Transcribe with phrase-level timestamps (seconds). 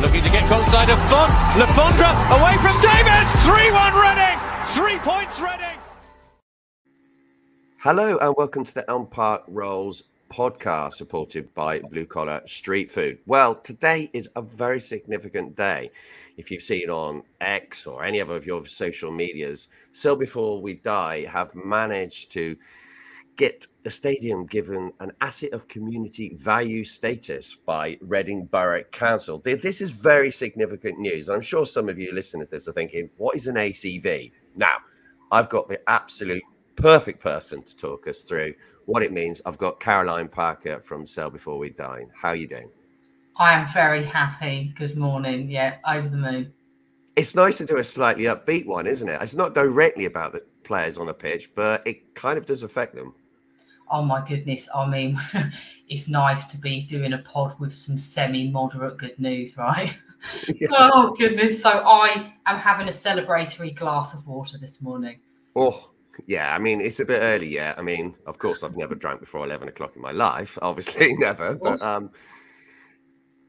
[0.00, 1.32] Looking to get close side of Font.
[1.56, 3.24] Le Fondre away from David.
[3.46, 4.38] 3-1 Reading.
[4.74, 5.78] Three points Reading.
[7.78, 13.18] Hello and welcome to the Elm Park Roars podcast supported by Blue Collar Street Food.
[13.26, 15.92] Well, today is a very significant day.
[16.36, 20.74] If you've seen on X or any other of your social medias, Sell Before We
[20.74, 22.56] Die have managed to
[23.36, 29.40] get the stadium given an asset of community value status by Reading Borough Council.
[29.40, 31.28] This is very significant news.
[31.28, 34.30] I'm sure some of you listening to this are thinking, what is an ACV?
[34.56, 34.76] Now,
[35.32, 36.42] I've got the absolute
[36.76, 38.54] perfect person to talk us through
[38.86, 39.42] what it means.
[39.46, 42.06] I've got Caroline Parker from Sell Before We Die.
[42.14, 42.70] How are you doing?
[43.36, 44.72] I am very happy.
[44.76, 45.50] Good morning.
[45.50, 46.52] Yeah, over the moon.
[47.16, 49.20] It's nice to do a slightly upbeat one, isn't it?
[49.20, 52.94] It's not directly about the players on the pitch, but it kind of does affect
[52.94, 53.14] them
[53.90, 55.18] oh my goodness, I mean,
[55.88, 59.96] it's nice to be doing a pod with some semi moderate good news, right?
[60.48, 60.68] Yeah.
[60.72, 61.62] oh goodness.
[61.62, 65.20] So I am having a celebratory glass of water this morning.
[65.54, 65.90] Oh,
[66.26, 66.54] yeah.
[66.54, 67.78] I mean, it's a bit early yet.
[67.78, 71.56] I mean, of course, I've never drank before 11 o'clock in my life, obviously, never.
[71.56, 72.10] But, um,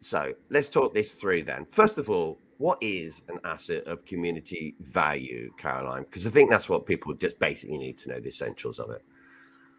[0.00, 1.66] so let's talk this through then.
[1.70, 6.02] First of all, what is an asset of community value, Caroline?
[6.04, 9.04] Because I think that's what people just basically need to know the essentials of it.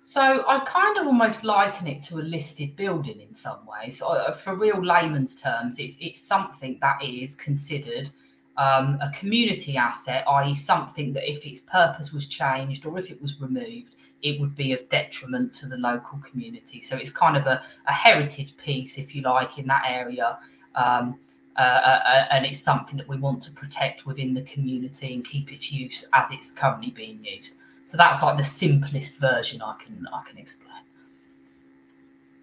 [0.02, 4.02] So I kind of almost liken it to a listed building in some ways.
[4.40, 8.10] For real layman's terms, it's it's something that is considered
[8.58, 13.22] um, a community asset, i.e., something that if its purpose was changed or if it
[13.22, 16.82] was removed, it would be of detriment to the local community.
[16.82, 20.40] So it's kind of a, a heritage piece, if you like, in that area.
[20.76, 21.20] Um,
[21.56, 25.26] uh, uh, uh and it's something that we want to protect within the community and
[25.26, 27.56] keep its use as it's currently being used.
[27.88, 30.84] So that's like the simplest version I can I can explain.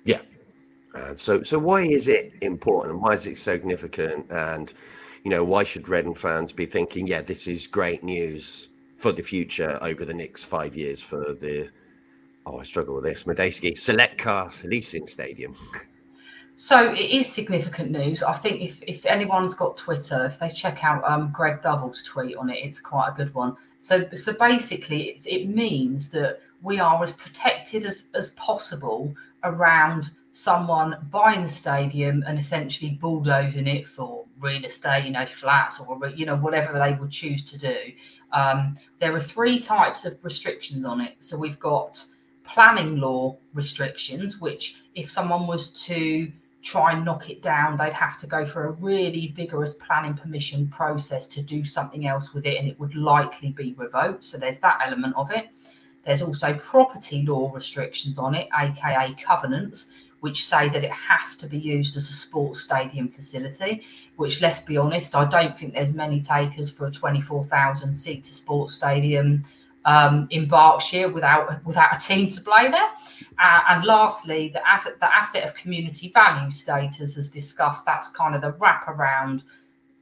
[0.05, 0.23] Yeah.
[0.95, 2.95] Uh, so so why is it important?
[2.95, 4.25] and Why is it significant?
[4.31, 4.73] And
[5.23, 9.23] you know why should Reading fans be thinking, yeah, this is great news for the
[9.23, 11.69] future over the next five years for the
[12.47, 15.55] oh I struggle with this Madejski Select Car Leasing Stadium.
[16.57, 18.23] So it is significant news.
[18.23, 22.37] I think if, if anyone's got Twitter, if they check out um, Greg Double's tweet
[22.37, 23.57] on it, it's quite a good one.
[23.81, 30.97] So so basically, it means that we are as protected as, as possible around someone
[31.11, 36.25] buying the stadium and essentially bulldozing it for real estate, you know, flats or you
[36.25, 37.77] know whatever they would choose to do.
[38.33, 41.17] Um, there are three types of restrictions on it.
[41.19, 42.03] So we've got
[42.45, 46.31] planning law restrictions, which if someone was to
[46.65, 50.67] try and knock it down, they'd have to go for a really vigorous planning permission
[50.69, 54.25] process to do something else with it, and it would likely be revoked.
[54.25, 55.51] So there's that element of it.
[56.07, 61.47] There's also property law restrictions on it, aka covenants, which say that it has to
[61.47, 63.85] be used as a sports stadium facility.
[64.17, 68.73] Which, let's be honest, I don't think there's many takers for a 24,000 seat sports
[68.73, 69.45] stadium
[69.85, 72.89] um, in Berkshire without without a team to play there.
[73.39, 78.35] Uh, and lastly, the asset, the asset of community value status, as discussed, that's kind
[78.35, 79.43] of the wraparound.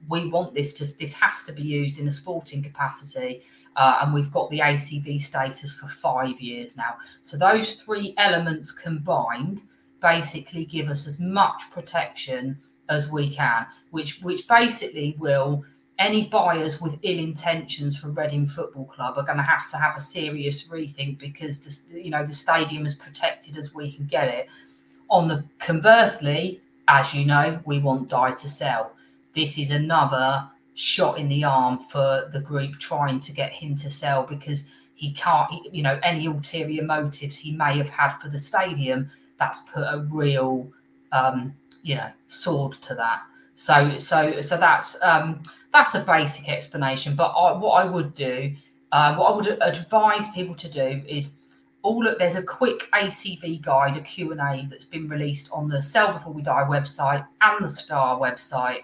[0.09, 3.43] We want this to this has to be used in a sporting capacity,
[3.77, 6.97] uh, and we've got the ACV status for five years now.
[7.23, 9.62] So those three elements combined
[10.01, 12.59] basically give us as much protection
[12.89, 15.65] as we can, which which basically will
[16.03, 19.97] any buyers with ill intentions for Reading Football Club are going to have to have
[19.97, 24.27] a serious rethink because the, you know the stadium is protected as we can get
[24.29, 24.49] it.
[25.11, 28.93] On the conversely, as you know, we want Dai to sell.
[29.35, 33.89] This is another shot in the arm for the group trying to get him to
[33.89, 38.39] sell because he can't, you know, any ulterior motives he may have had for the
[38.39, 40.69] stadium that's put a real,
[41.13, 43.23] um, you know, sword to that.
[43.55, 47.15] So, so, so that's um, that's a basic explanation.
[47.17, 48.55] But I, what I would do,
[48.93, 51.39] uh, what I would advise people to do is
[51.83, 56.13] all of, there's a quick ACV guide, a Q&A that's been released on the Sell
[56.13, 58.83] Before We Die website and the Star website.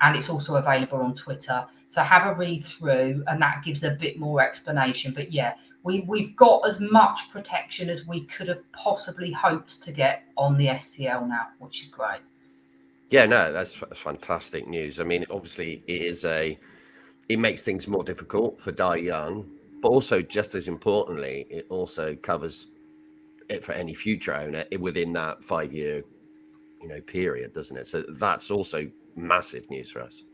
[0.00, 1.64] And it's also available on Twitter.
[1.88, 5.12] So have a read through and that gives a bit more explanation.
[5.14, 5.54] But yeah,
[5.84, 10.58] we, we've got as much protection as we could have possibly hoped to get on
[10.58, 12.20] the SCL now, which is great.
[13.10, 14.98] Yeah, no, that's fantastic news.
[14.98, 16.58] I mean, obviously, it is a,
[17.28, 19.46] it makes things more difficult for Dai Yongge
[19.84, 22.68] but also just as importantly, it also covers
[23.50, 26.02] it for any future owner within that five year,
[26.80, 27.86] you know, period, doesn't it?
[27.86, 30.24] So that's also massive news for us.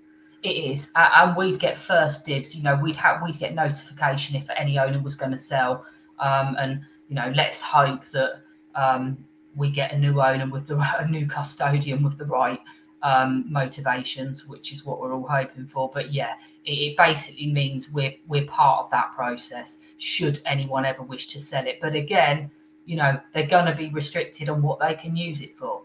[0.44, 2.54] It is, uh, and we'd get first dibs.
[2.54, 5.84] You know, we'd have we'd get notification if any owner was going to sell,
[6.20, 8.42] um, and you know, let's hope that
[8.76, 9.18] um,
[9.60, 12.60] we get a new owner with the a new custodian with the right
[13.02, 15.90] um, motivations, which is what we're all hoping for.
[15.92, 16.34] But yeah,
[16.64, 19.82] it, it, basically means we're we're part of that process.
[19.98, 22.50] Should anyone ever wish to sell it, but again,
[22.86, 25.82] you know they're going to be restricted on what they can use it for.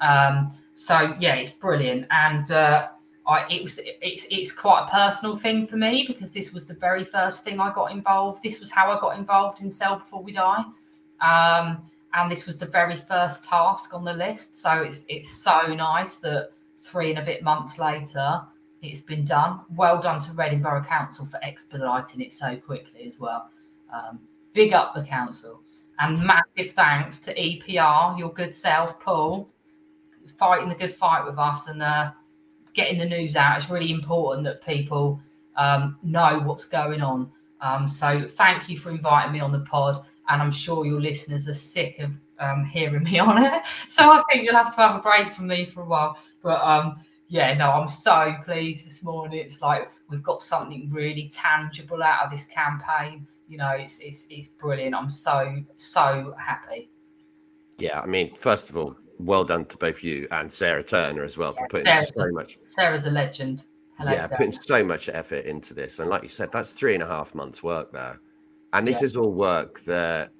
[0.00, 2.88] Um, so yeah, it's brilliant, and uh,
[3.26, 6.74] I, it was it's it's quite a personal thing for me because this was the
[6.74, 8.42] very first thing I got involved.
[8.42, 10.64] This was how I got involved in Sell Before We Die.
[11.20, 11.82] Um,
[12.14, 14.60] and this was the very first task on the list.
[14.60, 18.42] So it's it's so nice that three and a bit months later
[18.82, 19.60] it's been done.
[19.76, 23.48] Well done to Reading Borough Council for expediting it so quickly as well.
[23.92, 24.20] Um,
[24.52, 25.62] big up the council
[26.00, 29.48] and massive thanks to EPR, your good self, Paul,
[30.36, 32.10] fighting the good fight with us and uh,
[32.74, 33.56] getting the news out.
[33.56, 35.20] It's really important that people
[35.56, 37.30] um, know what's going on.
[37.60, 41.48] Um, so thank you for inviting me on the pod and I'm sure your listeners
[41.48, 43.62] are sick of um, hearing me on it.
[43.88, 46.18] So I think you'll have to have a break from me for a while.
[46.42, 46.96] But um,
[47.28, 49.38] yeah, no, I'm so pleased this morning.
[49.38, 53.26] It's like we've got something really tangible out of this campaign.
[53.48, 54.94] You know, it's it's it's brilliant.
[54.94, 56.90] I'm so so happy.
[57.78, 61.36] Yeah, I mean, first of all, well done to both you and Sarah Turner as
[61.36, 62.58] well for putting Sarah's so much.
[62.64, 63.64] Sarah's a legend.
[63.98, 64.38] Hello, yeah, Sarah.
[64.38, 67.34] putting so much effort into this, and like you said, that's three and a half
[67.34, 68.20] months' work there.
[68.72, 69.06] And this yeah.
[69.06, 70.30] is all work that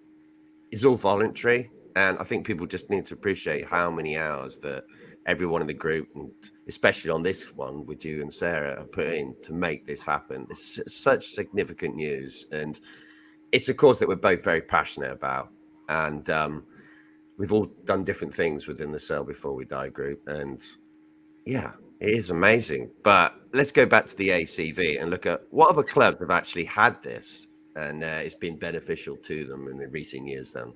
[0.70, 1.70] is all voluntary.
[1.96, 4.84] And I think people just need to appreciate how many hours that
[5.26, 6.30] everyone in the group, and
[6.66, 10.46] especially on this one with you and Sarah, have put in to make this happen.
[10.50, 12.46] It's such significant news.
[12.50, 12.80] And
[13.52, 15.50] it's a cause that we're both very passionate about.
[15.90, 16.64] And um,
[17.36, 20.26] we've all done different things within the Sell Before We Die group.
[20.26, 20.62] And
[21.44, 22.90] yeah, it is amazing.
[23.04, 26.64] But let's go back to the ACV and look at what other clubs have actually
[26.64, 30.72] had this and uh, it's been beneficial to them in the recent years then?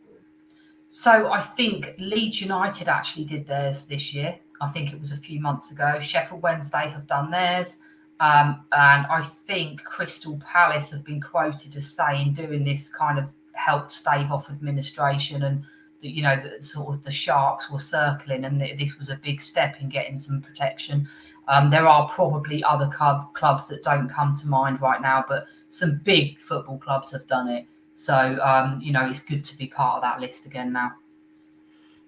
[0.89, 4.39] So I think Leeds United actually did theirs this year.
[4.61, 6.01] I think it was a few months ago.
[6.01, 7.81] Sheffield Wednesday have done theirs.
[8.21, 13.27] Um, and I think Crystal Palace have been quoted as saying doing this kind of
[13.53, 15.65] helped stave off administration and
[16.03, 19.41] that you know that sort of the sharks were circling and this was a big
[19.41, 21.09] step in getting some protection
[21.49, 25.47] um, there are probably other club, clubs that don't come to mind right now, but
[25.69, 27.67] some big football clubs have done it.
[27.95, 30.93] So, um, you know, it's good to be part of that list again now.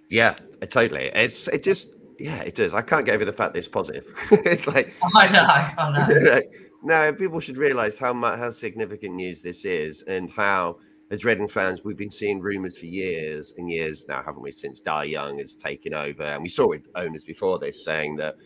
[0.09, 0.37] Yeah,
[0.71, 1.11] totally.
[1.15, 2.75] It's it just yeah, it does.
[2.75, 4.13] I can't get over the fact that it's positive.
[4.31, 6.43] it's like I know, I know.
[6.83, 10.79] no, people should realise how much how significant news this is, and how,
[11.11, 14.51] as Reading fans, we've been seeing rumours for years and years now, haven't we?
[14.51, 18.37] Since Dai Yongge has taken over, and we saw it owners before this saying that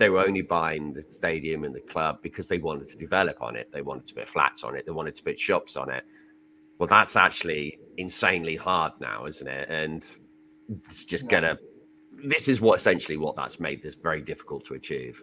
[0.00, 3.54] they were only buying the stadium and the club because they wanted to develop on
[3.54, 3.70] it.
[3.70, 4.86] They wanted to put flats on it.
[4.86, 6.04] They wanted to put shops on it.
[6.78, 9.68] Well, that's actually insanely hard now, isn't it?
[9.68, 9.98] And
[10.86, 11.40] it's just yeah.
[11.40, 11.58] gonna.
[12.24, 15.22] This is what essentially what that's made this very difficult to achieve.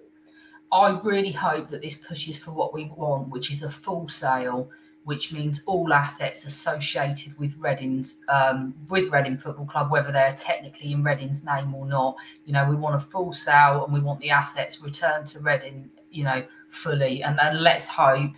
[0.72, 4.70] I really hope that this pushes for what we want, which is a full sale
[5.08, 10.92] which means all assets associated with Reading's um, with Reading Football Club, whether they're technically
[10.92, 12.18] in Reading's name or not.
[12.46, 15.90] You know, we want a full sale and we want the assets returned to Reading,
[16.12, 17.24] you know, fully.
[17.24, 18.34] And, then let's hope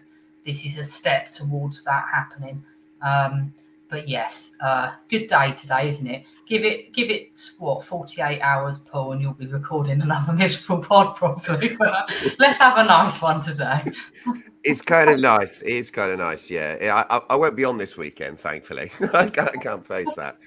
[0.46, 2.64] this is a step towards that happening.
[3.02, 3.52] Um,
[3.90, 6.24] but yes, uh, good day today, isn't it?
[6.46, 10.84] Give it, give it what forty eight hours, Paul, and you'll be recording another miserable
[10.84, 11.76] pod probably.
[11.78, 13.92] But uh, let's have a nice one today.
[14.64, 15.62] it's kind of nice.
[15.62, 16.50] It is kind of nice.
[16.50, 18.92] Yeah, I, I won't be on this weekend, thankfully.
[19.14, 20.38] I, can't, I can't face that.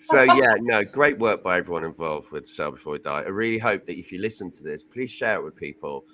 [0.00, 3.22] So yeah, no, great work by everyone involved with Sell Before We Die.
[3.22, 6.04] I really hope that if you listen to this, please share it with people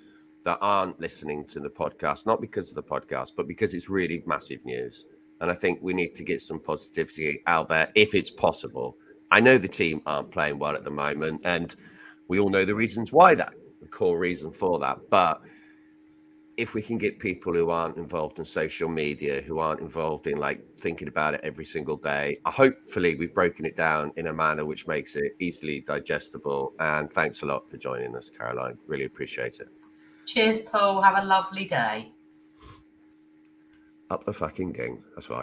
[0.43, 4.23] that aren't listening to the podcast, not because of the podcast, but because it's really
[4.25, 5.05] massive news.
[5.41, 8.95] And I think we need to get some positivity out there if it's possible
[9.31, 11.73] I know the team aren't playing well at the moment, and
[12.27, 14.99] we all know the reasons why that, the core reason for that.
[15.09, 15.41] But
[16.57, 20.37] if we can get people who aren't involved in social media, who aren't involved in
[20.37, 24.65] like thinking about it every single day, hopefully we've broken it down in a manner
[24.65, 26.73] which makes it easily digestible.
[26.79, 28.77] And thanks a lot for joining us, Caroline.
[28.85, 29.69] Really appreciate it.
[30.25, 31.01] Cheers, Paul.
[31.01, 32.11] Have a lovely day.
[34.11, 35.05] Up the fucking game.
[35.15, 35.39] That's why.